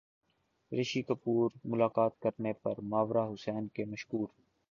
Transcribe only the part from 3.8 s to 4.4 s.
مشکور